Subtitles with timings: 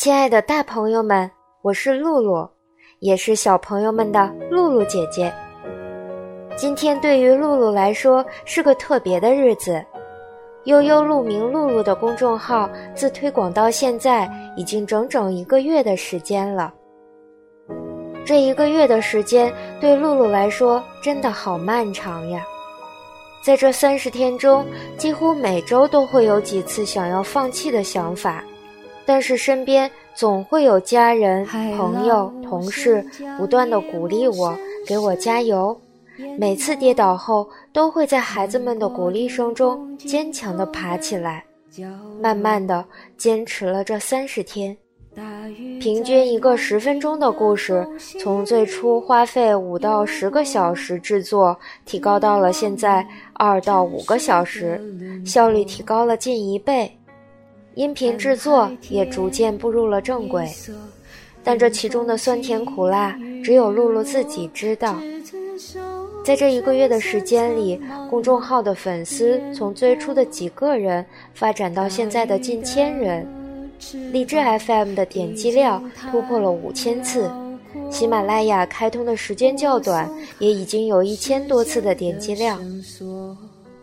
[0.00, 2.48] 亲爱的大朋友们，我是露露，
[3.00, 5.30] 也是小朋友们的露露姐姐。
[6.56, 9.84] 今天对于露露来说是个特别的日子。
[10.64, 14.26] 悠悠鹿鸣露露的公众号自推广到现在，
[14.56, 16.72] 已经整整一个月的时间了。
[18.24, 22.42] 这一个月的时间对露露来说真的好漫长呀！
[23.44, 24.64] 在这三十天中，
[24.96, 28.42] 几乎每周都会有几次想要放弃的想法，
[29.12, 31.44] 但是身边总会有家人、
[31.76, 33.04] 朋友、同事
[33.36, 35.76] 不断的鼓励我，给我加油。
[36.38, 41.44] 每次跌倒后，都会在孩子们的鼓励声中坚强的爬起来。
[42.20, 42.84] 慢慢的，
[43.16, 44.76] 坚持了这三十天，
[45.80, 47.84] 平均一个十分钟的故事，
[48.20, 54.80] 从最初花费五到十个小时制作，提高到了现在二到五个小时，
[55.26, 56.96] 效率提高了近一倍。
[57.74, 60.48] 音频制作也逐渐步入了正轨，
[61.44, 65.00] 但这其中的酸甜苦辣，只有露露自己知道。
[66.24, 73.26] 在这一个月的时间里，公众号的粉丝从最初的几个人发展到现在的近千人，
[74.12, 77.30] 荔枝 FM 的点击量突破了五千次，
[77.90, 80.10] 喜马拉雅开通的时间较短，
[80.40, 82.60] 也已经有一千多次的点击量。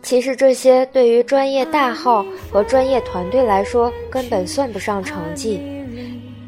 [0.02, 5.60] 其实这些对于专业大号和专业团队来说根本算不上成绩，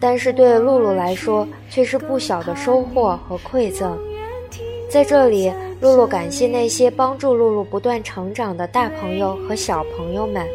[0.00, 3.98] 但是对露露来说却是不小的收获和馈赠。
[4.88, 10.46] 在这里，露露感谢那些帮助露露不断成长的大朋友和小朋友们。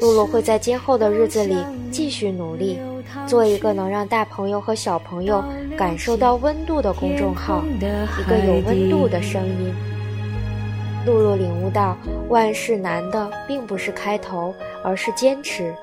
[0.00, 1.56] 露露会在今后的日子里
[1.90, 2.78] 继续努力，
[3.26, 5.42] 做一个能让大朋友和小朋友
[5.76, 9.74] 感受到温度的公众号，一个有温度的声音。
[11.06, 11.96] 露露领悟到，
[12.28, 15.74] 万事难的并不是开头，而是坚持。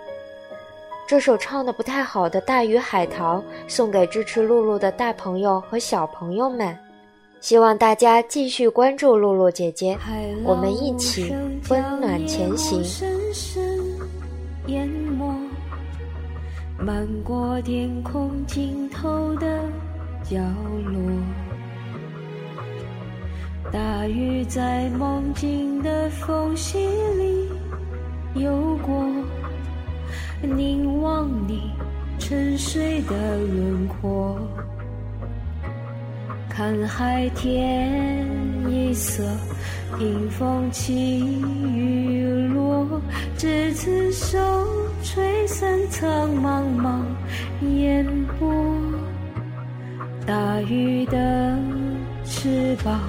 [1.08, 6.76] 这首唱的不太好的《大鱼海棠》送给支持露露的大朋友和小朋友们。
[7.42, 9.96] 希望大家继续关注露露姐姐，
[10.44, 11.32] 我们一起
[11.70, 12.84] 温暖前行。
[14.66, 15.32] 淹没，
[16.80, 19.60] 漫过天空尽头的
[20.24, 20.38] 角
[20.86, 21.00] 落。
[23.76, 26.78] 大雨在梦境的缝隙
[27.18, 27.50] 里
[28.36, 29.06] 游过，
[30.42, 31.74] 凝望你
[32.18, 34.40] 沉睡的轮廓。
[36.48, 38.26] 看海天
[38.70, 39.22] 一色，
[40.00, 41.38] 听风起
[41.76, 43.02] 雨落，
[43.38, 44.40] 执子手，
[45.04, 47.02] 吹散苍茫茫
[47.76, 48.06] 烟
[48.40, 48.48] 波。
[50.26, 51.60] 大鱼的
[52.24, 53.00] 翅膀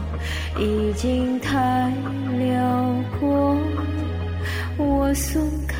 [0.58, 1.92] 已经太
[2.38, 3.56] 辽阔，
[4.76, 5.76] 我松开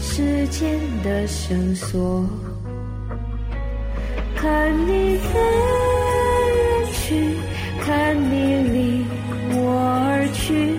[0.00, 2.24] 时间的绳索，
[4.36, 5.38] 看你飞
[6.92, 7.36] 去。
[7.82, 9.04] 看你离
[9.56, 9.58] 我
[10.06, 10.76] 而去，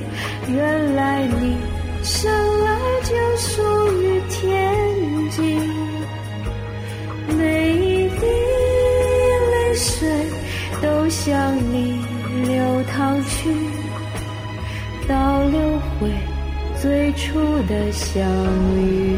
[0.47, 1.57] 原来你
[2.03, 2.31] 生
[2.63, 2.69] 来
[3.03, 3.61] 就属
[4.01, 4.39] 于天
[5.31, 5.59] 际。
[7.35, 8.21] 每一滴
[9.51, 10.07] 泪水
[10.81, 12.05] 都向你
[12.45, 13.49] 流淌去，
[15.07, 15.59] 倒流
[15.99, 16.09] 回
[16.81, 18.23] 最初的相
[18.77, 19.17] 遇。